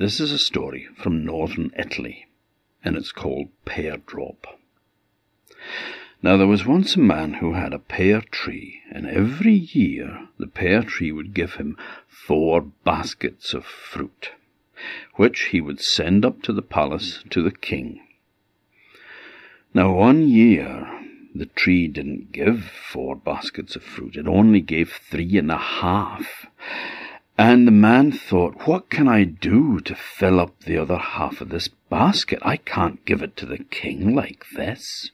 This 0.00 0.18
is 0.18 0.32
a 0.32 0.38
story 0.38 0.88
from 0.96 1.26
northern 1.26 1.72
Italy, 1.78 2.24
and 2.82 2.96
it's 2.96 3.12
called 3.12 3.50
Peardrop. 3.66 4.46
Now 6.22 6.38
there 6.38 6.46
was 6.46 6.64
once 6.64 6.96
a 6.96 7.00
man 7.00 7.34
who 7.34 7.52
had 7.52 7.74
a 7.74 7.78
pear 7.78 8.22
tree, 8.22 8.80
and 8.90 9.06
every 9.06 9.52
year 9.52 10.28
the 10.38 10.46
pear 10.46 10.82
tree 10.82 11.12
would 11.12 11.34
give 11.34 11.56
him 11.56 11.76
four 12.08 12.62
baskets 12.62 13.52
of 13.52 13.66
fruit, 13.66 14.30
which 15.16 15.48
he 15.48 15.60
would 15.60 15.82
send 15.82 16.24
up 16.24 16.40
to 16.44 16.54
the 16.54 16.62
palace 16.62 17.22
to 17.28 17.42
the 17.42 17.52
king. 17.52 18.00
Now 19.74 19.92
one 19.92 20.26
year 20.26 20.88
the 21.34 21.44
tree 21.44 21.88
didn't 21.88 22.32
give 22.32 22.64
four 22.64 23.16
baskets 23.16 23.76
of 23.76 23.82
fruit, 23.82 24.16
it 24.16 24.26
only 24.26 24.62
gave 24.62 24.94
three 24.94 25.36
and 25.36 25.50
a 25.50 25.58
half. 25.58 26.46
And 27.42 27.66
the 27.66 27.72
man 27.72 28.12
thought, 28.12 28.66
What 28.66 28.90
can 28.90 29.08
I 29.08 29.24
do 29.24 29.80
to 29.80 29.94
fill 29.94 30.38
up 30.38 30.60
the 30.60 30.76
other 30.76 30.98
half 30.98 31.40
of 31.40 31.48
this 31.48 31.68
basket? 31.68 32.38
I 32.42 32.58
can't 32.58 33.02
give 33.06 33.22
it 33.22 33.34
to 33.38 33.46
the 33.46 33.64
king 33.64 34.14
like 34.14 34.44
this. 34.54 35.10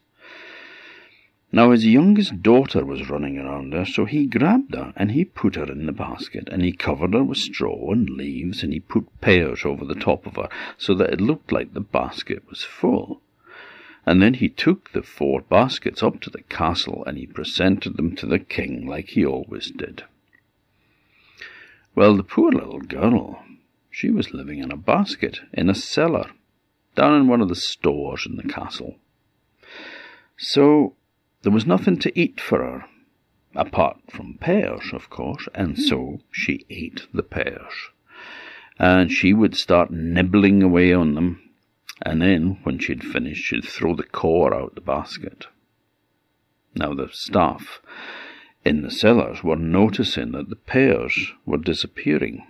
Now 1.53 1.71
his 1.71 1.87
youngest 1.87 2.43
daughter 2.43 2.85
was 2.85 3.09
running 3.09 3.39
around 3.39 3.73
there, 3.73 3.87
so 3.87 4.07
he 4.07 4.27
grabbed 4.27 4.75
her 4.75 4.93
and 4.97 5.13
he 5.13 5.25
put 5.25 5.55
her 5.55 5.71
in 5.71 5.87
the 5.87 5.93
basket, 5.93 6.49
and 6.51 6.63
he 6.63 6.73
covered 6.73 7.15
her 7.15 7.23
with 7.23 7.39
straw 7.39 7.93
and 7.93 8.11
leaves, 8.11 8.65
and 8.65 8.73
he 8.73 8.81
put 8.81 9.21
pears 9.21 9.65
over 9.65 9.85
the 9.85 9.95
top 9.95 10.27
of 10.27 10.35
her, 10.35 10.49
so 10.77 10.95
that 10.95 11.13
it 11.13 11.21
looked 11.21 11.53
like 11.53 11.75
the 11.75 11.81
basket 11.81 12.43
was 12.51 12.65
full. 12.65 13.21
And 14.05 14.21
then 14.21 14.35
he 14.35 14.49
took 14.49 14.91
the 14.91 15.03
four 15.03 15.43
baskets 15.43 16.03
up 16.03 16.21
to 16.23 16.31
the 16.31 16.43
castle, 16.43 17.05
and 17.07 17.19
he 17.19 17.27
presented 17.29 17.97
them 17.97 18.17
to 18.17 18.27
the 18.27 18.41
king 18.41 18.85
like 18.85 19.11
he 19.11 19.25
always 19.25 19.71
did. 19.71 20.03
Well, 21.97 22.15
the 22.15 22.23
poor 22.23 22.53
little 22.53 22.83
girl, 22.83 23.43
she 23.91 24.11
was 24.11 24.35
living 24.35 24.59
in 24.59 24.71
a 24.71 24.77
basket 24.77 25.41
in 25.55 25.71
a 25.71 25.75
cellar, 25.75 26.31
down 26.95 27.19
in 27.19 27.27
one 27.27 27.41
of 27.41 27.49
the 27.49 27.55
stores 27.57 28.27
in 28.27 28.37
the 28.37 28.43
castle. 28.43 28.97
So 30.37 30.95
there 31.41 31.53
was 31.53 31.65
nothing 31.65 31.99
to 32.01 32.13
eat 32.19 32.39
for 32.39 32.59
her, 32.59 32.85
apart 33.55 33.97
from 34.11 34.37
pears, 34.39 34.93
of 34.93 35.09
course, 35.09 35.49
and 35.55 35.75
hmm. 35.75 35.83
so 35.85 36.21
she 36.31 36.67
ate 36.69 37.07
the 37.15 37.23
pears. 37.23 37.73
And 38.79 39.11
she 39.11 39.33
would 39.33 39.57
start 39.57 39.91
nibbling 39.91 40.63
away 40.63 40.93
on 40.93 41.15
them, 41.15 41.41
and 42.03 42.21
then, 42.21 42.59
when 42.63 42.79
she'd 42.79 43.03
finished, 43.03 43.43
she'd 43.43 43.65
throw 43.65 43.97
the 43.97 44.03
core 44.03 44.55
out 44.55 44.75
the 44.75 44.83
basket. 44.83 45.47
Now 46.75 46.93
the 46.93 47.09
staff 47.11 47.81
in 48.67 48.83
the 48.83 48.91
cellars 48.91 49.43
were 49.43 49.57
noticing 49.57 50.33
that 50.33 50.51
the 50.51 50.57
pears 50.57 51.33
were 51.47 51.59
disappearing. 51.59 52.47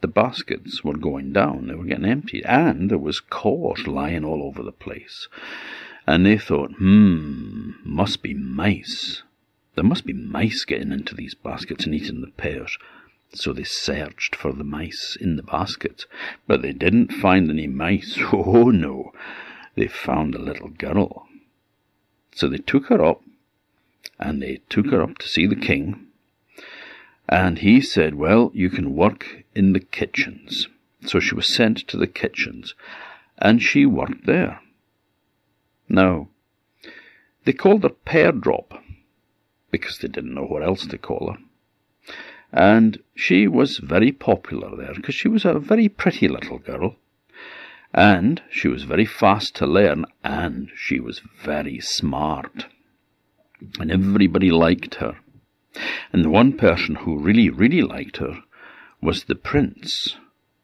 The 0.00 0.08
baskets 0.08 0.82
were 0.82 0.96
going 0.96 1.32
down, 1.32 1.68
they 1.68 1.74
were 1.74 1.84
getting 1.84 2.04
emptied, 2.04 2.44
and 2.44 2.90
there 2.90 2.98
was 2.98 3.20
cores 3.20 3.86
lying 3.86 4.24
all 4.24 4.42
over 4.42 4.62
the 4.62 4.72
place 4.72 5.28
and 6.06 6.26
they 6.26 6.38
thought, 6.38 6.72
hmm, 6.72 7.72
must 7.84 8.22
be 8.22 8.34
mice. 8.34 9.22
There 9.74 9.84
must 9.84 10.04
be 10.04 10.12
mice 10.12 10.64
getting 10.64 10.92
into 10.92 11.14
these 11.14 11.34
baskets 11.34 11.84
and 11.84 11.94
eating 11.94 12.20
the 12.20 12.30
pears. 12.32 12.76
So 13.34 13.52
they 13.52 13.64
searched 13.64 14.34
for 14.34 14.52
the 14.52 14.64
mice 14.64 15.16
in 15.18 15.36
the 15.36 15.42
baskets, 15.42 16.06
but 16.46 16.60
they 16.60 16.72
didn't 16.72 17.12
find 17.12 17.50
any 17.50 17.66
mice. 17.66 18.18
Oh 18.32 18.70
no, 18.70 19.12
they 19.74 19.86
found 19.86 20.34
a 20.34 20.42
little 20.42 20.68
girl. 20.68 21.26
So 22.34 22.48
they 22.48 22.58
took 22.58 22.86
her 22.86 23.02
up, 23.02 23.22
and 24.22 24.40
they 24.40 24.60
took 24.68 24.86
her 24.90 25.02
up 25.02 25.18
to 25.18 25.28
see 25.28 25.46
the 25.46 25.56
king. 25.56 26.06
And 27.28 27.58
he 27.58 27.80
said, 27.80 28.14
Well, 28.14 28.52
you 28.54 28.70
can 28.70 28.94
work 28.94 29.44
in 29.54 29.72
the 29.72 29.80
kitchens. 29.80 30.68
So 31.04 31.18
she 31.18 31.34
was 31.34 31.52
sent 31.52 31.78
to 31.88 31.96
the 31.96 32.06
kitchens, 32.06 32.74
and 33.38 33.60
she 33.60 33.84
worked 33.84 34.26
there. 34.26 34.60
No. 35.88 36.28
They 37.44 37.52
called 37.52 37.82
her 37.82 37.88
Peardrop, 37.88 38.80
because 39.72 39.98
they 39.98 40.08
didn't 40.08 40.34
know 40.34 40.44
what 40.44 40.62
else 40.62 40.86
to 40.86 40.98
call 40.98 41.32
her. 41.32 41.38
And 42.52 43.02
she 43.16 43.48
was 43.48 43.78
very 43.78 44.12
popular 44.12 44.76
there, 44.76 44.94
because 44.94 45.16
she 45.16 45.28
was 45.28 45.44
a 45.44 45.58
very 45.58 45.88
pretty 45.88 46.28
little 46.28 46.58
girl. 46.58 46.94
And 47.92 48.40
she 48.48 48.68
was 48.68 48.84
very 48.84 49.06
fast 49.06 49.56
to 49.56 49.66
learn, 49.66 50.06
and 50.22 50.70
she 50.76 51.00
was 51.00 51.20
very 51.42 51.80
smart. 51.80 52.66
And 53.78 53.90
everybody 53.90 54.50
liked 54.50 54.96
her. 54.96 55.16
And 56.12 56.24
the 56.24 56.30
one 56.30 56.56
person 56.56 56.96
who 56.96 57.18
really, 57.18 57.48
really 57.48 57.82
liked 57.82 58.18
her 58.18 58.42
was 59.00 59.24
the 59.24 59.34
prince, 59.34 60.16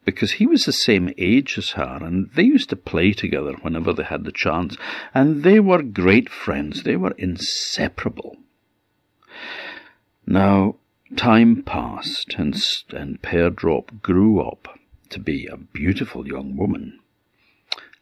because 0.04 0.32
he 0.32 0.46
was 0.46 0.64
the 0.64 0.72
same 0.72 1.12
age 1.18 1.58
as 1.58 1.70
her, 1.70 1.98
and 2.02 2.30
they 2.34 2.44
used 2.44 2.68
to 2.70 2.76
play 2.76 3.12
together 3.12 3.54
whenever 3.62 3.92
they 3.92 4.04
had 4.04 4.24
the 4.24 4.32
chance, 4.32 4.76
and 5.14 5.42
they 5.42 5.60
were 5.60 5.82
great 5.82 6.28
friends. 6.28 6.82
They 6.82 6.96
were 6.96 7.14
inseparable. 7.18 8.36
Now, 10.26 10.76
time 11.16 11.62
passed, 11.62 12.34
and, 12.36 12.54
and 12.90 13.22
Peardrop 13.22 14.02
grew 14.02 14.40
up 14.40 14.78
to 15.10 15.18
be 15.18 15.46
a 15.46 15.56
beautiful 15.56 16.28
young 16.28 16.56
woman, 16.56 17.00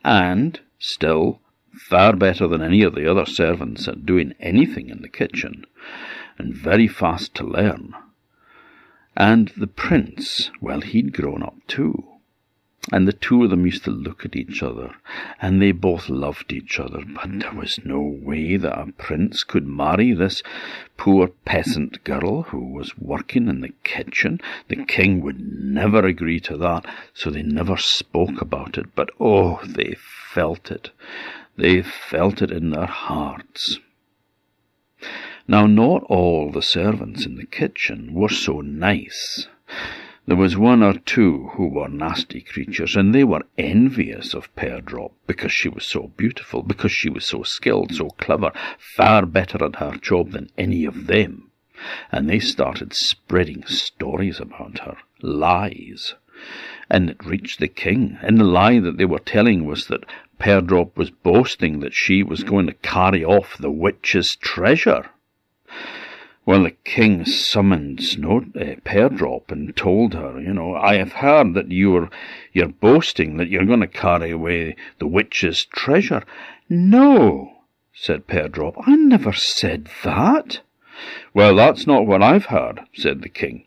and 0.05 0.61
still 0.79 1.41
far 1.77 2.15
better 2.15 2.49
than 2.49 2.63
any 2.63 2.83
of 2.83 2.95
the 2.95 3.11
other 3.11 3.27
servants 3.27 3.87
at 3.89 4.07
doing 4.07 4.35
anything 4.41 4.89
in 4.89 5.03
the 5.03 5.09
kitchen, 5.09 5.65
and 6.39 6.55
very 6.55 6.89
fast 6.89 7.35
to 7.35 7.45
learn. 7.45 7.95
And 9.17 9.49
the 9.57 9.67
prince, 9.67 10.51
well, 10.61 10.81
he'd 10.81 11.13
grown 11.13 11.43
up 11.43 11.57
too. 11.67 12.05
And 12.93 13.09
the 13.09 13.13
two 13.13 13.43
of 13.43 13.51
them 13.51 13.67
used 13.67 13.83
to 13.85 13.91
look 13.91 14.25
at 14.25 14.37
each 14.37 14.63
other, 14.63 14.95
and 15.43 15.61
they 15.61 15.73
both 15.73 16.09
loved 16.09 16.53
each 16.53 16.79
other, 16.79 17.03
but 17.05 17.41
there 17.41 17.53
was 17.53 17.81
no 17.85 18.01
way 18.01 18.57
that 18.57 18.79
a 18.79 18.93
prince 18.93 19.43
could 19.43 19.67
marry 19.67 20.13
this 20.13 20.41
poor 20.97 21.29
peasant 21.45 22.05
girl 22.05 22.43
who 22.43 22.61
was 22.61 22.97
working 22.97 23.49
in 23.49 23.61
the 23.61 23.73
kitchen. 23.83 24.41
The 24.69 24.85
king 24.85 25.21
would 25.23 25.41
never 25.41 26.07
agree 26.07 26.39
to 26.41 26.57
that, 26.59 26.87
so 27.13 27.29
they 27.29 27.43
never 27.43 27.77
spoke 27.77 28.41
about 28.41 28.79
it, 28.79 28.95
but 28.95 29.11
oh, 29.19 29.59
they 29.65 29.97
felt 29.99 30.71
it. 30.71 30.91
They 31.57 31.83
felt 31.83 32.43
it 32.43 32.51
in 32.51 32.71
their 32.71 32.87
hearts. 32.87 33.79
Now, 35.49 35.67
not 35.67 36.03
all 36.05 36.51
the 36.51 36.63
servants 36.63 37.25
in 37.25 37.37
the 37.37 37.47
kitchen 37.47 38.13
were 38.13 38.29
so 38.29 38.61
nice. 38.61 39.49
There 40.27 40.37
was 40.37 40.57
one 40.57 40.83
or 40.83 40.95
two 40.95 41.51
who 41.55 41.69
were 41.69 41.89
nasty 41.89 42.41
creatures, 42.41 42.97
and 42.97 43.15
they 43.15 43.23
were 43.23 43.47
envious 43.57 44.35
of 44.35 44.55
Peardrop 44.57 45.13
because 45.27 45.53
she 45.53 45.69
was 45.69 45.87
so 45.87 46.09
beautiful, 46.17 46.63
because 46.63 46.91
she 46.91 47.09
was 47.09 47.25
so 47.25 47.45
skilled, 47.45 47.95
so 47.95 48.09
clever, 48.11 48.51
far 48.79 49.25
better 49.25 49.65
at 49.65 49.77
her 49.77 49.97
job 49.97 50.33
than 50.33 50.51
any 50.59 50.85
of 50.85 51.07
them. 51.07 51.53
And 52.11 52.29
they 52.29 52.41
started 52.41 52.93
spreading 52.93 53.65
stories 53.67 54.41
about 54.41 54.81
her, 54.81 54.97
lies. 55.23 56.17
And 56.89 57.11
it 57.11 57.25
reached 57.25 57.59
the 57.59 57.69
king, 57.69 58.19
and 58.23 58.39
the 58.39 58.45
lie 58.45 58.79
that 58.79 58.97
they 58.97 59.05
were 59.05 59.19
telling 59.19 59.65
was 59.65 59.89
that 59.89 60.05
Peardrop 60.39 60.97
was 60.97 61.11
boasting 61.11 61.81
that 61.81 61.95
she 61.95 62.23
was 62.23 62.45
going 62.45 62.67
to 62.67 62.75
carry 62.75 63.25
off 63.25 63.59
the 63.59 63.71
witch's 63.71 64.37
treasure. 64.37 65.11
Well, 66.45 66.63
the 66.63 66.77
king 66.85 67.25
summoned 67.25 68.05
Snow, 68.05 68.45
uh, 68.55 68.77
Peardrop 68.85 69.51
and 69.51 69.75
told 69.77 70.15
her, 70.15 70.41
you 70.41 70.55
know, 70.55 70.77
I 70.77 70.95
have 70.95 71.15
heard 71.15 71.55
that 71.55 71.73
you're, 71.73 72.09
you're 72.53 72.69
boasting 72.69 73.37
that 73.39 73.49
you're 73.49 73.65
going 73.65 73.81
to 73.81 73.89
carry 73.89 74.31
away 74.31 74.77
the 75.01 75.09
witch's 75.09 75.65
treasure. 75.65 76.23
No, 76.69 77.65
said 77.93 78.29
Peardrop, 78.29 78.77
I 78.87 78.95
never 78.95 79.33
said 79.33 79.89
that. 80.05 80.61
Well, 81.35 81.57
that's 81.57 81.87
not 81.87 82.07
what 82.07 82.23
I've 82.23 82.47
heard, 82.47 82.83
said 82.95 83.23
the 83.23 83.29
king. 83.29 83.66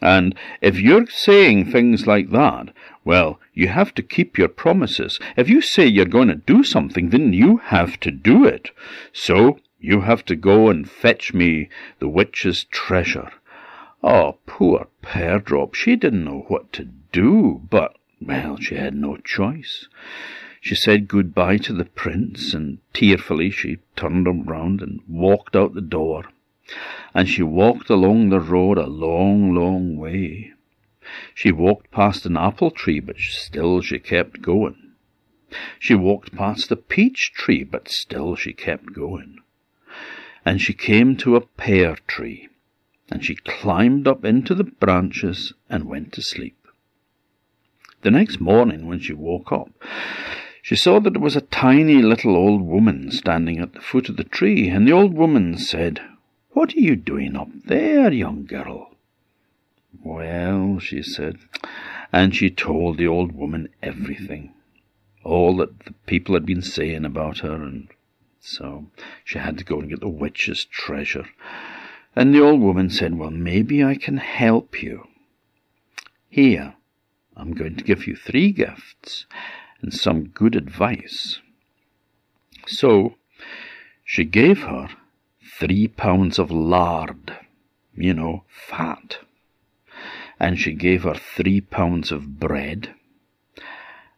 And 0.00 0.34
if 0.60 0.78
you're 0.78 1.06
saying 1.06 1.70
things 1.70 2.06
like 2.06 2.30
that, 2.30 2.68
well, 3.04 3.38
you 3.54 3.68
have 3.68 3.94
to 3.94 4.02
keep 4.02 4.36
your 4.36 4.48
promises. 4.48 5.18
If 5.36 5.48
you 5.48 5.60
say 5.60 5.86
you're 5.86 6.06
going 6.06 6.28
to 6.28 6.34
do 6.34 6.64
something, 6.64 7.10
then 7.10 7.32
you 7.32 7.58
have 7.58 8.00
to 8.00 8.10
do 8.10 8.44
it. 8.44 8.70
So 9.12 9.58
you 9.78 10.00
have 10.00 10.24
to 10.24 10.36
go 10.36 10.68
and 10.68 10.90
fetch 10.90 11.32
me 11.32 11.68
the 11.98 12.08
witch's 12.08 12.64
treasure. 12.64 13.30
Oh, 14.02 14.38
poor 14.46 14.88
Peardrop, 15.02 15.74
she 15.74 15.96
didn't 15.96 16.24
know 16.24 16.44
what 16.48 16.72
to 16.74 16.84
do, 17.12 17.62
but, 17.70 17.96
well, 18.20 18.56
she 18.58 18.74
had 18.74 18.94
no 18.94 19.16
choice. 19.16 19.88
She 20.60 20.74
said 20.74 21.06
good-bye 21.08 21.58
to 21.58 21.72
the 21.72 21.84
prince, 21.84 22.52
and 22.52 22.78
tearfully 22.92 23.50
she 23.50 23.78
turned 23.94 24.26
him 24.26 24.42
round 24.42 24.82
and 24.82 25.00
walked 25.08 25.54
out 25.54 25.74
the 25.74 25.80
door. 25.80 26.24
And 27.14 27.28
she 27.28 27.42
walked 27.42 27.90
along 27.90 28.28
the 28.28 28.40
road 28.40 28.78
a 28.78 28.86
long, 28.86 29.54
long 29.54 29.96
way. 29.96 30.52
She 31.34 31.52
walked 31.52 31.90
past 31.90 32.26
an 32.26 32.36
apple 32.36 32.70
tree, 32.70 33.00
but 33.00 33.18
still 33.18 33.80
she 33.80 33.98
kept 33.98 34.42
going. 34.42 34.92
She 35.78 35.94
walked 35.94 36.34
past 36.34 36.68
the 36.68 36.76
peach 36.76 37.32
tree, 37.32 37.64
but 37.64 37.88
still 37.88 38.34
she 38.34 38.52
kept 38.52 38.92
going 38.92 39.38
and 40.46 40.62
she 40.62 40.72
came 40.72 41.16
to 41.16 41.34
a 41.34 41.40
pear 41.40 41.96
tree, 42.06 42.48
and 43.10 43.24
she 43.24 43.34
climbed 43.34 44.06
up 44.06 44.24
into 44.24 44.54
the 44.54 44.62
branches 44.62 45.52
and 45.68 45.84
went 45.84 46.12
to 46.12 46.22
sleep. 46.22 46.68
The 48.02 48.12
next 48.12 48.40
morning, 48.40 48.86
when 48.86 49.00
she 49.00 49.12
woke 49.12 49.50
up, 49.50 49.70
she 50.62 50.76
saw 50.76 51.00
that 51.00 51.16
it 51.16 51.20
was 51.20 51.34
a 51.34 51.40
tiny 51.40 52.00
little 52.00 52.36
old 52.36 52.62
woman 52.62 53.10
standing 53.10 53.58
at 53.58 53.72
the 53.72 53.80
foot 53.80 54.08
of 54.08 54.16
the 54.16 54.24
tree, 54.24 54.68
and 54.68 54.86
the 54.86 54.92
old 54.92 55.14
woman 55.14 55.58
said, 55.58 56.00
What 56.56 56.74
are 56.74 56.80
you 56.80 56.96
doing 56.96 57.36
up 57.36 57.50
there, 57.66 58.10
young 58.10 58.46
girl? 58.46 58.94
Well, 60.02 60.78
she 60.78 61.02
said, 61.02 61.36
and 62.10 62.34
she 62.34 62.48
told 62.48 62.96
the 62.96 63.06
old 63.06 63.32
woman 63.32 63.68
everything, 63.82 64.54
all 65.22 65.58
that 65.58 65.80
the 65.80 65.92
people 66.06 66.32
had 66.32 66.46
been 66.46 66.62
saying 66.62 67.04
about 67.04 67.40
her, 67.40 67.62
and 67.62 67.88
so 68.40 68.86
she 69.22 69.38
had 69.38 69.58
to 69.58 69.64
go 69.64 69.80
and 69.80 69.90
get 69.90 70.00
the 70.00 70.08
witch's 70.08 70.64
treasure. 70.64 71.26
And 72.16 72.32
the 72.32 72.40
old 72.40 72.62
woman 72.62 72.88
said, 72.88 73.18
Well, 73.18 73.30
maybe 73.32 73.84
I 73.84 73.94
can 73.94 74.16
help 74.16 74.82
you. 74.82 75.08
Here, 76.30 76.72
I'm 77.36 77.52
going 77.52 77.76
to 77.76 77.84
give 77.84 78.06
you 78.06 78.16
three 78.16 78.50
gifts 78.50 79.26
and 79.82 79.92
some 79.92 80.28
good 80.28 80.56
advice. 80.56 81.38
So 82.66 83.16
she 84.06 84.24
gave 84.24 84.62
her 84.62 84.88
three 85.58 85.88
pounds 85.88 86.38
of 86.38 86.50
lard, 86.50 87.36
you 87.96 88.12
know, 88.12 88.44
fat. 88.48 89.18
And 90.38 90.58
she 90.58 90.72
gave 90.72 91.04
her 91.04 91.14
three 91.14 91.60
pounds 91.60 92.12
of 92.12 92.38
bread 92.38 92.94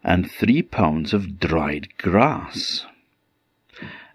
and 0.03 0.31
three 0.31 0.63
pounds 0.63 1.13
of 1.15 1.39
dried 1.39 1.97
grass. 1.99 2.87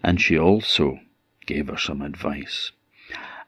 And 0.04 0.20
she 0.20 0.38
also 0.38 1.00
gave 1.46 1.68
her 1.68 1.78
some 1.78 2.02
advice 2.02 2.72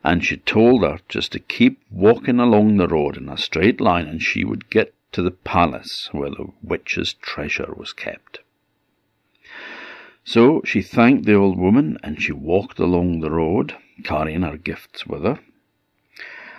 and 0.06 0.24
she 0.24 0.38
told 0.38 0.83
her 0.83 1.00
just 1.10 1.31
to 1.31 1.39
keep 1.39 1.81
walking 1.89 2.39
along 2.39 2.77
the 2.77 2.88
road 2.88 3.18
in 3.18 3.27
a 3.27 3.36
straight 3.36 3.81
line 3.81 4.07
and 4.07 4.22
she 4.22 4.45
would 4.45 4.69
get 4.69 4.94
to 5.12 5.24
the 5.24 5.31
palace 5.31 6.10
where 6.12 6.30
the 6.30 6.45
witch's 6.62 7.13
treasure 7.16 7.74
was 7.75 7.92
kept. 7.92 8.39
So 10.27 10.63
she 10.66 10.81
thanked 10.81 11.25
the 11.25 11.36
old 11.36 11.57
woman 11.57 12.00
and 12.04 12.19
she 12.19 12.31
walked 12.31 12.80
along 12.80 13.19
the 13.19 13.30
road, 13.30 13.75
carrying 14.04 14.42
her 14.42 14.57
gifts 14.57 15.06
with 15.06 15.24
her. 15.24 15.39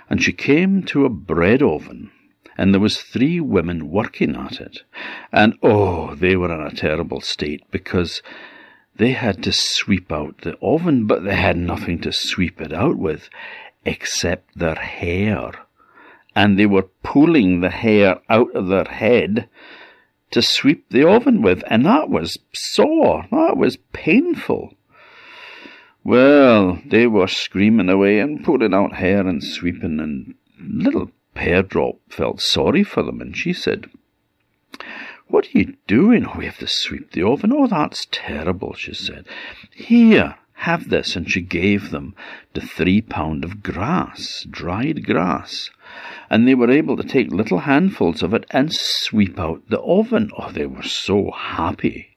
And 0.09 0.23
she 0.23 0.33
came 0.33 0.85
to 0.85 1.05
a 1.05 1.11
bread 1.11 1.63
oven, 1.63 2.13
and 2.57 2.73
there 2.73 2.81
was 2.81 3.03
three 3.03 3.41
women 3.41 3.91
working 3.91 4.37
at 4.37 4.61
it. 4.61 4.85
And 5.33 5.59
oh, 5.65 6.15
they 6.15 6.37
were 6.37 6.55
in 6.55 6.65
a 6.65 6.71
terrible 6.71 7.21
state 7.21 7.65
because 7.73 8.23
they 8.95 9.11
had 9.11 9.43
to 9.43 9.53
sweep 9.53 10.13
out 10.13 10.43
the 10.43 10.57
oven, 10.63 11.07
but 11.07 11.25
they 11.25 11.35
had 11.35 11.57
nothing 11.57 11.99
to 12.03 12.13
sweep 12.13 12.61
it 12.61 12.73
out 12.73 12.97
with 12.97 13.29
except 13.85 14.57
their 14.57 14.77
hair. 14.77 15.51
And 16.37 16.57
they 16.57 16.67
were 16.67 16.89
pulling 17.03 17.61
the 17.61 17.71
hair 17.71 18.21
out 18.29 18.55
of 18.55 18.69
their 18.69 18.85
head 18.85 19.49
to 20.31 20.43
sweep 20.43 20.89
the 20.91 21.09
oven 21.09 21.43
with, 21.43 21.63
and 21.69 21.85
that 21.87 22.09
was 22.09 22.39
sore, 22.53 23.27
that 23.31 23.57
was 23.57 23.79
painful. 23.93 24.75
Well, 26.05 26.79
they 26.87 27.07
were 27.07 27.29
screaming 27.29 27.89
away 27.89 28.21
and 28.21 28.45
pulling 28.45 28.75
out 28.75 28.97
hair 28.97 29.27
and 29.27 29.43
sweeping, 29.43 29.99
and 30.01 30.35
little 30.59 31.11
Peardrop 31.35 31.97
felt 32.09 32.41
sorry 32.41 32.85
for 32.85 33.03
them, 33.03 33.21
and 33.21 33.37
she 33.37 33.53
said, 33.53 33.91
what 35.29 35.47
are 35.47 35.59
you 35.59 35.77
doing? 35.87 36.27
We 36.37 36.45
have 36.47 36.59
to 36.59 36.69
sweep 36.69 37.11
the 37.13 37.25
oven. 37.25 37.53
Oh, 37.53 37.67
that's 37.67 38.07
terrible, 38.11 38.75
she 38.75 38.95
said. 38.95 39.27
Here, 39.73 40.37
have 40.57 40.89
this. 40.89 41.17
And 41.17 41.31
she 41.31 41.41
gave 41.41 41.91
them 41.91 42.15
the 42.55 42.61
three 42.61 43.01
pound 43.01 43.45
of 43.45 43.63
grass, 43.63 44.47
dried 44.51 45.05
grass. 45.05 45.71
And 46.29 46.47
they 46.47 46.55
were 46.55 46.71
able 46.71 46.97
to 46.97 47.05
take 47.05 47.31
little 47.31 47.61
handfuls 47.61 48.23
of 48.23 48.35
it 48.35 48.47
and 48.51 48.73
sweep 48.73 49.39
out 49.39 49.63
the 49.69 49.81
oven. 49.81 50.31
Oh, 50.37 50.51
they 50.51 50.67
were 50.67 50.83
so 50.83 51.31
happy. 51.31 52.17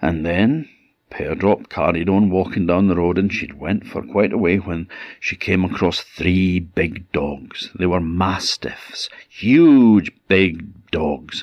And 0.00 0.24
then 0.24 0.68
Peardrop 1.10 1.70
carried 1.70 2.08
on 2.08 2.28
walking 2.28 2.66
down 2.66 2.88
the 2.88 2.96
road, 2.96 3.16
and 3.16 3.32
she'd 3.32 3.54
went 3.54 3.86
for 3.86 4.02
quite 4.02 4.32
a 4.32 4.38
way 4.38 4.58
when 4.58 4.88
she 5.18 5.36
came 5.36 5.64
across 5.64 6.00
three 6.00 6.60
big 6.60 7.10
dogs. 7.12 7.70
They 7.74 7.86
were 7.86 8.00
mastiffs, 8.00 9.08
huge 9.28 10.12
big 10.28 10.90
dogs, 10.90 11.42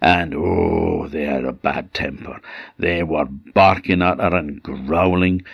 and 0.00 0.34
oh, 0.34 1.06
they 1.08 1.24
had 1.24 1.44
a 1.44 1.52
bad 1.52 1.94
temper. 1.94 2.40
They 2.78 3.02
were 3.02 3.26
barking 3.26 4.02
at 4.02 4.18
her 4.18 4.36
and 4.36 4.62
growling, 4.62 5.44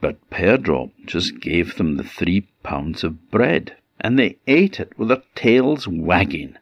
but 0.00 0.28
Peardrop 0.30 0.90
just 1.06 1.40
gave 1.40 1.76
them 1.76 1.96
the 1.96 2.04
three 2.04 2.48
pounds 2.62 3.04
of 3.04 3.30
bread, 3.30 3.76
and 4.00 4.18
they 4.18 4.36
ate 4.46 4.80
it 4.80 4.98
with 4.98 5.08
their 5.08 5.22
tails 5.34 5.86
wagging, 5.86 6.56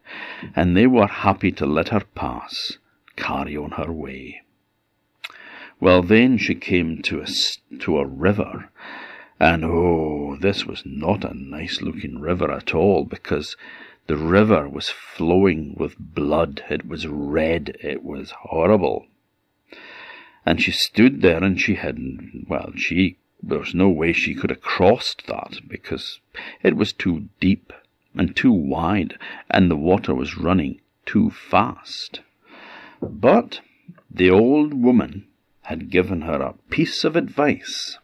and 0.55 0.77
they 0.77 0.87
were 0.87 1.07
happy 1.07 1.53
to 1.53 1.65
let 1.65 1.89
her 1.89 2.05
pass, 2.15 2.77
carry 3.17 3.57
on 3.57 3.71
her 3.73 3.91
way. 3.91 4.43
Well, 5.81 6.03
then 6.03 6.39
she 6.39 6.55
came 6.55 7.03
to 7.03 7.21
a, 7.21 7.27
to 7.79 7.99
a 7.99 8.07
river, 8.07 8.71
and 9.39 9.65
oh, 9.65 10.37
this 10.41 10.67
was 10.67 10.83
not 10.85 11.25
a 11.25 11.35
nice 11.35 11.81
looking 11.81 12.21
river 12.21 12.51
at 12.51 12.75
all, 12.75 13.05
because 13.05 13.57
the 14.09 14.17
river 14.17 14.67
was 14.69 14.89
flowing 14.89 15.75
with 15.79 15.99
blood. 15.99 16.65
It 16.71 16.89
was 16.89 17.07
red. 17.07 17.77
It 17.83 18.03
was 18.03 18.31
horrible. 18.31 19.07
And 20.47 20.63
she 20.63 20.73
stood 20.73 21.21
there 21.21 21.45
and 21.45 21.61
she 21.61 21.75
had, 21.75 21.99
well, 22.49 22.73
she, 22.75 23.19
there 23.43 23.59
was 23.59 23.75
no 23.75 23.91
way 23.91 24.15
she 24.15 24.35
could 24.35 24.49
have 24.49 24.63
crossed 24.63 25.27
that 25.27 25.61
because 25.69 26.21
it 26.63 26.75
was 26.75 26.95
too 26.95 27.29
deep 27.39 27.71
and 28.15 28.35
too 28.35 28.51
wide 28.51 29.19
and 29.51 29.71
the 29.71 29.77
water 29.77 30.15
was 30.15 30.39
running 30.39 30.81
too 31.05 31.29
fast. 31.29 32.21
But 33.03 33.61
the 34.11 34.31
old 34.31 34.73
woman 34.73 35.27
had 35.69 35.91
given 35.91 36.23
her 36.23 36.41
a 36.41 36.55
piece 36.71 37.05
of 37.05 37.15
advice, 37.15 37.99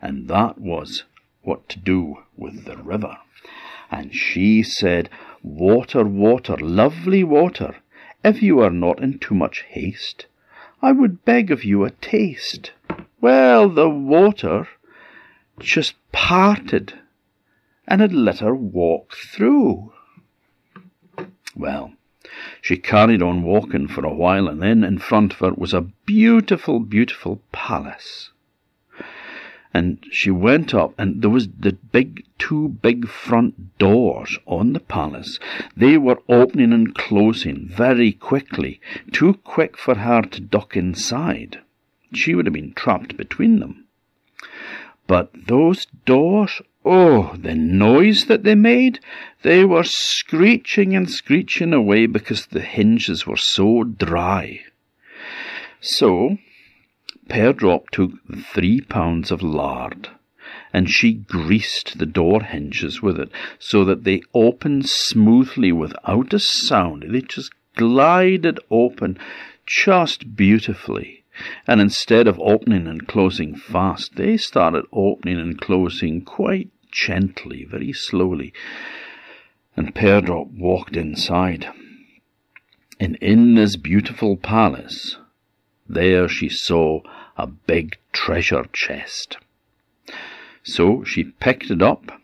and 0.00 0.28
that 0.28 0.58
was 0.58 1.04
what 1.42 1.68
to 1.68 1.78
do 1.78 2.16
with 2.38 2.64
the 2.64 2.78
river. 2.78 3.18
And 3.90 4.14
she 4.14 4.62
said, 4.62 5.10
Water, 5.42 6.04
water, 6.04 6.56
lovely 6.56 7.22
water, 7.22 7.76
if 8.24 8.42
you 8.42 8.60
are 8.60 8.70
not 8.70 9.02
in 9.02 9.18
too 9.18 9.34
much 9.34 9.66
haste, 9.68 10.24
I 10.80 10.92
would 10.92 11.22
beg 11.26 11.50
of 11.50 11.64
you 11.64 11.84
a 11.84 11.90
taste. 11.90 12.72
Well, 13.20 13.68
the 13.68 13.90
water 13.90 14.66
just 15.58 15.96
parted 16.12 16.94
and 17.86 18.00
had 18.00 18.14
let 18.14 18.38
her 18.38 18.54
walk 18.54 19.14
through. 19.14 19.92
Well, 21.54 21.92
she 22.60 22.76
carried 22.76 23.22
on 23.22 23.42
walking 23.42 23.88
for 23.88 24.04
a 24.04 24.14
while, 24.14 24.48
and 24.48 24.62
then 24.62 24.84
in 24.84 24.98
front 24.98 25.32
of 25.32 25.38
her 25.40 25.52
was 25.52 25.74
a 25.74 25.88
beautiful, 26.06 26.80
beautiful 26.80 27.40
palace. 27.52 28.30
And 29.74 30.04
she 30.10 30.30
went 30.30 30.74
up, 30.74 30.94
and 30.98 31.20
there 31.20 31.30
was 31.30 31.48
the 31.48 31.72
big, 31.72 32.24
two 32.38 32.68
big 32.68 33.08
front 33.08 33.78
doors 33.78 34.38
on 34.46 34.72
the 34.72 34.80
palace. 34.80 35.38
They 35.76 35.98
were 35.98 36.22
opening 36.28 36.72
and 36.72 36.94
closing 36.94 37.68
very 37.68 38.12
quickly, 38.12 38.80
too 39.12 39.34
quick 39.44 39.76
for 39.76 39.96
her 39.96 40.22
to 40.22 40.40
duck 40.40 40.76
inside. 40.76 41.60
She 42.14 42.34
would 42.34 42.46
have 42.46 42.54
been 42.54 42.72
trapped 42.72 43.16
between 43.16 43.60
them. 43.60 43.84
But 45.06 45.30
those 45.46 45.86
doors 46.04 46.62
Oh, 46.88 47.34
the 47.36 47.56
noise 47.56 48.26
that 48.26 48.44
they 48.44 48.54
made! 48.54 49.00
They 49.42 49.64
were 49.64 49.82
screeching 49.82 50.94
and 50.94 51.10
screeching 51.10 51.72
away 51.72 52.06
because 52.06 52.46
the 52.46 52.60
hinges 52.60 53.26
were 53.26 53.36
so 53.36 53.82
dry. 53.82 54.60
So, 55.80 56.38
Peardrop 57.28 57.90
took 57.90 58.12
three 58.54 58.80
pounds 58.80 59.32
of 59.32 59.42
lard, 59.42 60.10
and 60.72 60.88
she 60.88 61.12
greased 61.12 61.98
the 61.98 62.06
door 62.06 62.44
hinges 62.44 63.02
with 63.02 63.18
it 63.18 63.32
so 63.58 63.84
that 63.84 64.04
they 64.04 64.22
opened 64.32 64.88
smoothly 64.88 65.72
without 65.72 66.32
a 66.32 66.38
sound. 66.38 67.04
They 67.08 67.22
just 67.22 67.50
glided 67.74 68.60
open 68.70 69.18
just 69.66 70.36
beautifully. 70.36 71.24
And 71.66 71.80
instead 71.80 72.28
of 72.28 72.38
opening 72.38 72.86
and 72.86 73.08
closing 73.08 73.56
fast, 73.56 74.14
they 74.14 74.36
started 74.36 74.84
opening 74.92 75.40
and 75.40 75.60
closing 75.60 76.22
quite 76.22 76.70
gently, 76.90 77.64
very 77.64 77.92
slowly, 77.92 78.52
and 79.76 79.94
Peardrop 79.94 80.48
walked 80.48 80.96
inside. 80.96 81.68
And 82.98 83.16
in 83.16 83.54
this 83.54 83.76
beautiful 83.76 84.36
palace, 84.36 85.18
there 85.88 86.28
she 86.28 86.48
saw 86.48 87.02
a 87.36 87.46
big 87.46 87.98
treasure 88.12 88.66
chest. 88.72 89.36
So 90.62 91.04
she 91.04 91.24
picked 91.24 91.70
it 91.70 91.82
up 91.82 92.20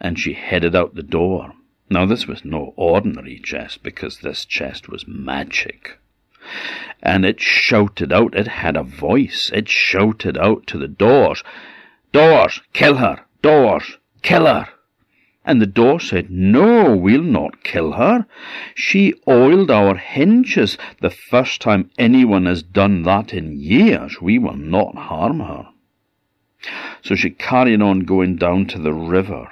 and 0.00 0.18
she 0.18 0.32
headed 0.32 0.74
out 0.74 0.94
the 0.94 1.02
door. 1.02 1.52
Now, 1.88 2.06
this 2.06 2.26
was 2.26 2.44
no 2.44 2.74
ordinary 2.76 3.38
chest 3.38 3.82
because 3.82 4.18
this 4.18 4.44
chest 4.44 4.88
was 4.88 5.06
magic. 5.06 5.98
And 7.02 7.24
it 7.24 7.40
shouted 7.40 8.12
out, 8.12 8.34
it 8.34 8.48
had 8.48 8.76
a 8.76 8.82
voice, 8.82 9.50
it 9.54 9.68
shouted 9.68 10.36
out 10.38 10.66
to 10.68 10.78
the 10.78 10.88
doors, 10.88 11.44
Doors, 12.12 12.62
kill 12.72 12.96
her! 12.96 13.25
Doors, 13.46 13.98
Kill 14.22 14.46
her! 14.46 14.66
And 15.44 15.62
the 15.62 15.66
door 15.68 16.00
said, 16.00 16.32
No, 16.32 16.96
we'll 16.96 17.22
not 17.22 17.62
kill 17.62 17.92
her. 17.92 18.26
She 18.74 19.14
oiled 19.28 19.70
our 19.70 19.94
hinges 19.94 20.76
the 21.00 21.10
first 21.10 21.60
time 21.60 21.92
anyone 21.96 22.46
has 22.46 22.64
done 22.64 23.04
that 23.04 23.32
in 23.32 23.52
years. 23.52 24.20
We 24.20 24.36
will 24.40 24.56
not 24.56 24.96
harm 24.96 25.38
her. 25.38 25.68
So 27.02 27.14
she 27.14 27.30
carried 27.30 27.80
on 27.80 28.00
going 28.00 28.34
down 28.34 28.66
to 28.66 28.80
the 28.80 28.92
river. 28.92 29.48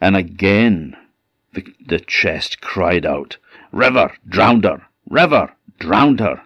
And 0.00 0.16
again 0.16 0.96
the, 1.54 1.64
the 1.86 2.00
chest 2.00 2.60
cried 2.60 3.06
out, 3.06 3.36
River, 3.70 4.14
drowned 4.28 4.64
her! 4.64 4.82
River, 5.08 5.52
drowned 5.78 6.18
her! 6.18 6.42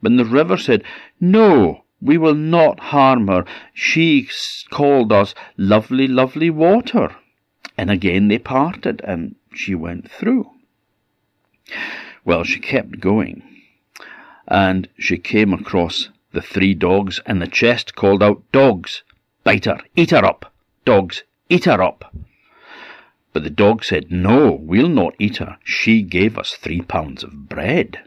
But 0.00 0.16
the 0.16 0.24
river 0.24 0.56
said, 0.56 0.84
No, 1.20 1.82
we 2.00 2.16
will 2.16 2.34
not 2.34 2.80
harm 2.80 3.28
her. 3.28 3.44
She 3.74 4.28
called 4.70 5.12
us 5.12 5.34
lovely, 5.56 6.06
lovely 6.06 6.50
water. 6.50 7.14
And 7.76 7.90
again 7.90 8.28
they 8.28 8.38
parted, 8.38 9.00
and 9.04 9.36
she 9.54 9.74
went 9.74 10.10
through. 10.10 10.50
Well, 12.24 12.44
she 12.44 12.60
kept 12.60 13.00
going, 13.00 13.42
and 14.46 14.88
she 14.98 15.18
came 15.18 15.52
across 15.52 16.10
the 16.32 16.42
three 16.42 16.74
dogs, 16.74 17.20
and 17.26 17.40
the 17.40 17.46
chest 17.46 17.94
called 17.94 18.22
out, 18.22 18.42
Dogs, 18.52 19.02
bite 19.44 19.64
her, 19.64 19.80
eat 19.96 20.10
her 20.10 20.24
up! 20.24 20.52
Dogs, 20.84 21.24
eat 21.48 21.64
her 21.64 21.82
up! 21.82 22.14
But 23.32 23.44
the 23.44 23.50
dog 23.50 23.84
said, 23.84 24.10
No, 24.10 24.52
we'll 24.52 24.88
not 24.88 25.14
eat 25.18 25.36
her. 25.36 25.58
She 25.64 26.02
gave 26.02 26.36
us 26.36 26.54
three 26.54 26.82
pounds 26.82 27.22
of 27.22 27.48
bread. 27.48 28.00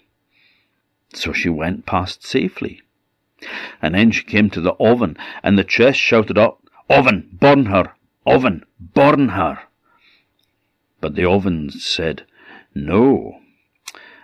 So 1.14 1.32
she 1.32 1.50
went 1.50 1.86
past 1.86 2.26
safely. 2.26 2.82
And 3.82 3.96
then 3.96 4.12
she 4.12 4.24
came 4.24 4.50
to 4.52 4.62
the 4.62 4.74
oven, 4.74 5.18
and 5.42 5.58
the 5.58 5.64
chest 5.64 6.00
shouted 6.00 6.38
up, 6.38 6.62
Oven, 6.90 7.30
burn 7.34 7.66
her! 7.66 7.94
Oven, 8.26 8.64
burn 8.80 9.30
her! 9.30 9.60
But 11.02 11.16
the 11.16 11.30
oven 11.30 11.70
said, 11.70 12.26
No. 12.74 13.40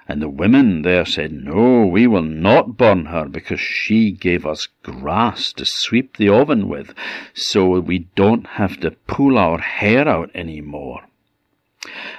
And 0.08 0.22
the 0.22 0.30
women 0.30 0.82
there 0.82 1.06
said, 1.06 1.32
No, 1.32 1.86
we 1.86 2.08
will 2.08 2.24
not 2.24 2.78
burn 2.78 3.06
her, 3.06 3.26
because 3.26 3.60
she 3.60 4.12
gave 4.12 4.46
us 4.46 4.68
grass 4.84 5.54
to 5.54 5.66
sweep 5.66 6.18
the 6.18 6.30
oven 6.30 6.68
with, 6.68 6.94
so 7.34 7.80
we 7.80 8.08
don't 8.16 8.48
have 8.48 8.80
to 8.80 8.92
pull 8.92 9.38
our 9.38 9.60
hair 9.60 10.08
out 10.08 10.32
any 10.34 10.62
more. 10.62 11.04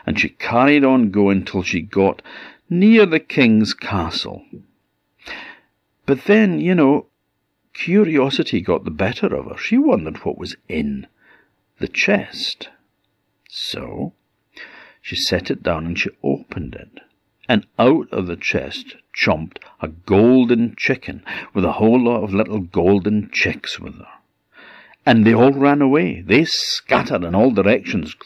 And 0.07 0.21
she 0.21 0.29
carried 0.29 0.85
on 0.85 1.11
going 1.11 1.45
till 1.45 1.63
she 1.63 1.81
got 1.81 2.23
near 2.69 3.07
the 3.07 3.21
king's 3.21 3.75
castle. 3.75 4.45
But 6.11 6.25
then, 6.25 6.59
you 6.59 6.75
know, 6.75 7.07
curiosity 7.73 8.61
got 8.61 8.83
the 8.83 8.91
better 8.91 9.33
of 9.33 9.45
her. 9.45 9.57
She 9.57 9.79
wondered 9.79 10.17
what 10.25 10.37
was 10.37 10.57
in 10.69 11.07
the 11.79 11.87
chest. 11.87 12.69
So 13.49 14.13
she 15.01 15.15
set 15.15 15.53
it 15.53 15.63
down 15.63 15.87
and 15.87 15.97
she 15.97 16.11
opened 16.25 16.75
it. 16.75 16.99
And 17.49 17.65
out 17.79 18.09
of 18.11 18.27
the 18.27 18.35
chest 18.35 18.97
chomped 19.15 19.59
a 19.81 19.87
golden 19.87 20.75
chicken 20.77 21.23
with 21.55 21.65
a 21.65 21.75
whole 21.75 22.01
lot 22.01 22.25
of 22.25 22.35
little 22.35 22.59
golden 22.59 23.31
chicks 23.31 23.79
with 23.79 23.95
her. 23.95 24.09
And 25.07 25.25
they 25.25 25.33
all 25.33 25.53
ran 25.53 25.81
away. 25.81 26.23
They 26.23 26.45
scattered 26.45 27.23
in 27.23 27.37
all 27.37 27.53
directions. 27.53 28.17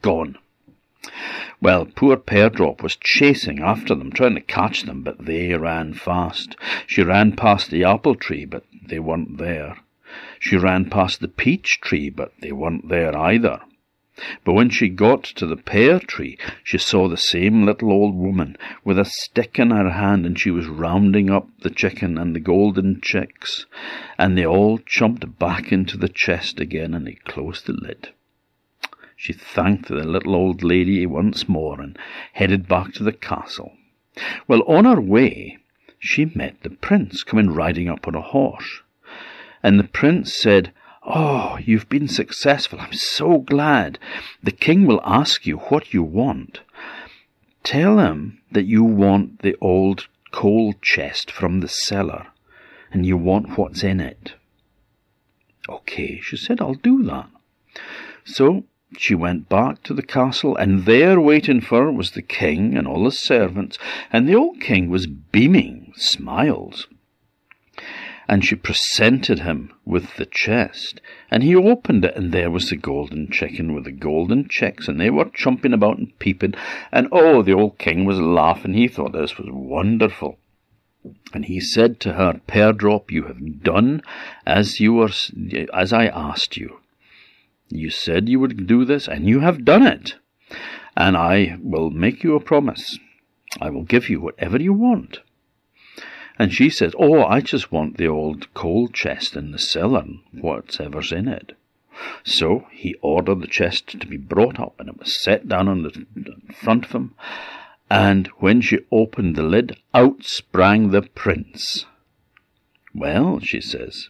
Gone. 0.00 0.38
Well, 1.62 1.86
poor 1.86 2.16
Peardrop 2.16 2.82
was 2.82 2.96
chasing 2.96 3.60
after 3.60 3.94
them, 3.94 4.10
trying 4.10 4.34
to 4.34 4.40
catch 4.40 4.82
them, 4.82 5.02
but 5.02 5.26
they 5.26 5.54
ran 5.54 5.94
fast. 5.94 6.56
She 6.88 7.04
ran 7.04 7.36
past 7.36 7.70
the 7.70 7.84
apple 7.84 8.16
tree, 8.16 8.44
but 8.44 8.64
they 8.84 8.98
weren't 8.98 9.38
there. 9.38 9.76
She 10.40 10.56
ran 10.56 10.90
past 10.90 11.20
the 11.20 11.28
peach 11.28 11.80
tree, 11.80 12.10
but 12.10 12.32
they 12.40 12.50
weren't 12.50 12.88
there 12.88 13.16
either. 13.16 13.60
But 14.44 14.54
when 14.54 14.70
she 14.70 14.88
got 14.88 15.22
to 15.22 15.46
the 15.46 15.56
pear 15.56 16.00
tree, 16.00 16.36
she 16.64 16.78
saw 16.78 17.06
the 17.06 17.16
same 17.16 17.64
little 17.64 17.92
old 17.92 18.16
woman 18.16 18.56
with 18.82 18.98
a 18.98 19.04
stick 19.04 19.60
in 19.60 19.70
her 19.70 19.90
hand, 19.90 20.26
and 20.26 20.36
she 20.36 20.50
was 20.50 20.66
rounding 20.66 21.30
up 21.30 21.48
the 21.60 21.70
chicken 21.70 22.18
and 22.18 22.34
the 22.34 22.40
golden 22.40 23.00
chicks, 23.00 23.66
and 24.18 24.36
they 24.36 24.44
all 24.44 24.80
jumped 24.84 25.38
back 25.38 25.70
into 25.70 25.96
the 25.96 26.08
chest 26.08 26.58
again, 26.58 26.92
and 26.92 27.06
they 27.06 27.18
closed 27.24 27.66
the 27.66 27.72
lid. 27.72 28.08
She 29.22 29.32
thanked 29.32 29.86
the 29.86 30.02
little 30.02 30.34
old 30.34 30.64
lady 30.64 31.06
once 31.06 31.48
more 31.48 31.80
and 31.80 31.96
headed 32.32 32.66
back 32.66 32.92
to 32.94 33.04
the 33.04 33.12
castle. 33.12 33.70
Well, 34.48 34.62
on 34.62 34.84
her 34.84 35.00
way, 35.00 35.58
she 36.00 36.24
met 36.24 36.60
the 36.64 36.70
prince 36.70 37.22
coming 37.22 37.50
riding 37.52 37.88
up 37.88 38.08
on 38.08 38.16
a 38.16 38.20
horse. 38.20 38.80
And 39.62 39.78
the 39.78 39.84
prince 39.84 40.34
said, 40.34 40.72
Oh, 41.04 41.56
you've 41.64 41.88
been 41.88 42.08
successful. 42.08 42.80
I'm 42.80 42.94
so 42.94 43.38
glad. 43.38 44.00
The 44.42 44.50
king 44.50 44.88
will 44.88 45.00
ask 45.04 45.46
you 45.46 45.58
what 45.58 45.94
you 45.94 46.02
want. 46.02 46.58
Tell 47.62 48.00
him 48.00 48.42
that 48.50 48.66
you 48.66 48.82
want 48.82 49.42
the 49.42 49.54
old 49.60 50.08
coal 50.32 50.74
chest 50.82 51.30
from 51.30 51.60
the 51.60 51.68
cellar, 51.68 52.26
and 52.90 53.06
you 53.06 53.16
want 53.16 53.56
what's 53.56 53.84
in 53.84 54.00
it. 54.00 54.34
Okay, 55.68 56.18
she 56.20 56.36
said, 56.36 56.60
I'll 56.60 56.74
do 56.74 57.04
that. 57.04 57.28
So 58.24 58.64
she 58.98 59.14
went 59.14 59.48
back 59.48 59.82
to 59.82 59.94
the 59.94 60.02
castle, 60.02 60.56
and 60.56 60.84
there 60.84 61.20
waiting 61.20 61.60
for 61.60 61.84
her 61.84 61.92
was 61.92 62.10
the 62.10 62.22
king 62.22 62.76
and 62.76 62.86
all 62.86 63.04
his 63.04 63.18
servants, 63.18 63.78
and 64.12 64.28
the 64.28 64.34
old 64.34 64.60
king 64.60 64.88
was 64.88 65.06
beaming 65.06 65.86
with 65.88 66.02
smiles. 66.02 66.86
And 68.28 68.44
she 68.44 68.54
presented 68.54 69.40
him 69.40 69.72
with 69.84 70.16
the 70.16 70.26
chest, 70.26 71.00
and 71.30 71.42
he 71.42 71.56
opened 71.56 72.04
it, 72.04 72.16
and 72.16 72.32
there 72.32 72.50
was 72.50 72.70
the 72.70 72.76
golden 72.76 73.30
chicken 73.30 73.74
with 73.74 73.84
the 73.84 73.92
golden 73.92 74.48
chicks, 74.48 74.88
and 74.88 75.00
they 75.00 75.10
were 75.10 75.30
jumping 75.34 75.72
about 75.72 75.98
and 75.98 76.18
peeping, 76.18 76.54
and 76.90 77.08
oh, 77.12 77.42
the 77.42 77.52
old 77.52 77.78
king 77.78 78.04
was 78.04 78.20
laughing. 78.20 78.74
He 78.74 78.88
thought 78.88 79.12
this 79.12 79.38
was 79.38 79.48
wonderful. 79.50 80.38
And 81.34 81.46
he 81.46 81.58
said 81.60 81.98
to 82.00 82.12
her, 82.12 82.40
Peardrop, 82.46 83.10
you 83.10 83.24
have 83.24 83.62
done 83.62 84.02
as 84.46 84.78
you 84.78 84.92
were, 84.92 85.10
as 85.72 85.92
I 85.92 86.06
asked 86.06 86.56
you. 86.56 86.78
You 87.74 87.90
said 87.90 88.28
you 88.28 88.38
would 88.40 88.66
do 88.66 88.84
this, 88.84 89.08
and 89.08 89.26
you 89.26 89.40
have 89.40 89.64
done 89.64 89.86
it. 89.86 90.16
And 90.96 91.16
I 91.16 91.56
will 91.62 91.90
make 91.90 92.22
you 92.22 92.34
a 92.34 92.40
promise. 92.40 92.98
I 93.60 93.70
will 93.70 93.84
give 93.84 94.08
you 94.08 94.20
whatever 94.20 94.60
you 94.60 94.72
want. 94.72 95.20
And 96.38 96.52
she 96.52 96.70
says, 96.70 96.94
Oh, 96.98 97.24
I 97.24 97.40
just 97.40 97.72
want 97.72 97.96
the 97.96 98.08
old 98.08 98.52
coal 98.54 98.88
chest 98.88 99.36
in 99.36 99.52
the 99.52 99.58
cellar, 99.58 100.04
whatever's 100.32 101.12
in 101.12 101.28
it. 101.28 101.56
So 102.24 102.66
he 102.70 102.94
ordered 103.02 103.40
the 103.40 103.46
chest 103.46 104.00
to 104.00 104.06
be 104.06 104.16
brought 104.16 104.58
up, 104.58 104.78
and 104.78 104.88
it 104.88 104.98
was 104.98 105.20
set 105.22 105.48
down 105.48 105.68
on 105.68 105.82
the 105.82 106.06
front 106.54 106.86
of 106.86 106.92
him. 106.92 107.14
And 107.90 108.28
when 108.38 108.60
she 108.60 108.80
opened 108.90 109.36
the 109.36 109.42
lid, 109.42 109.76
out 109.92 110.24
sprang 110.24 110.90
the 110.90 111.02
prince. 111.02 111.84
Well, 112.94 113.40
she 113.40 113.60
says, 113.60 114.08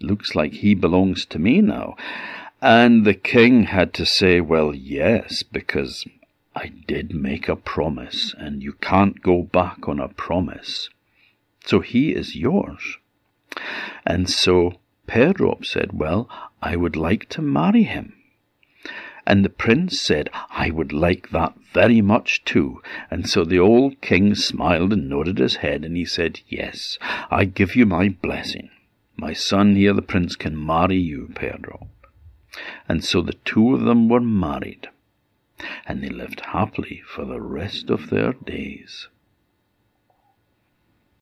looks 0.00 0.34
like 0.34 0.52
he 0.52 0.74
belongs 0.74 1.24
to 1.26 1.38
me 1.38 1.60
now. 1.60 1.96
And 2.60 3.04
the 3.04 3.14
king 3.14 3.64
had 3.64 3.94
to 3.94 4.04
say, 4.04 4.40
Well, 4.40 4.74
yes, 4.74 5.44
because 5.44 6.04
I 6.56 6.72
did 6.88 7.14
make 7.14 7.48
a 7.48 7.54
promise, 7.54 8.34
and 8.36 8.64
you 8.64 8.72
can't 8.72 9.22
go 9.22 9.42
back 9.42 9.88
on 9.88 10.00
a 10.00 10.08
promise. 10.08 10.90
So 11.64 11.78
he 11.78 12.12
is 12.12 12.34
yours. 12.34 12.98
And 14.04 14.28
so 14.28 14.80
Peardrop 15.06 15.64
said, 15.64 15.92
Well, 15.92 16.28
I 16.60 16.74
would 16.74 16.96
like 16.96 17.28
to 17.28 17.42
marry 17.42 17.84
him. 17.84 18.14
And 19.24 19.44
the 19.44 19.50
prince 19.50 20.00
said, 20.00 20.28
I 20.50 20.70
would 20.70 20.92
like 20.92 21.30
that 21.30 21.54
very 21.72 22.00
much 22.00 22.44
too. 22.44 22.82
And 23.08 23.28
so 23.28 23.44
the 23.44 23.60
old 23.60 24.00
king 24.00 24.34
smiled 24.34 24.92
and 24.92 25.08
nodded 25.08 25.38
his 25.38 25.56
head, 25.56 25.84
and 25.84 25.96
he 25.96 26.04
said, 26.04 26.40
Yes, 26.48 26.98
I 27.30 27.44
give 27.44 27.76
you 27.76 27.86
my 27.86 28.08
blessing. 28.08 28.70
My 29.16 29.32
son 29.32 29.76
here, 29.76 29.92
the 29.92 30.02
prince, 30.02 30.34
can 30.34 30.66
marry 30.66 30.98
you, 30.98 31.30
Peardrop. 31.36 31.86
And 32.88 33.04
so 33.04 33.20
the 33.20 33.34
two 33.44 33.74
of 33.74 33.82
them 33.82 34.08
were 34.08 34.20
married, 34.20 34.88
and 35.86 36.02
they 36.02 36.08
lived 36.08 36.40
happily 36.40 37.02
for 37.06 37.24
the 37.24 37.40
rest 37.40 37.90
of 37.90 38.10
their 38.10 38.32
days. 38.32 39.08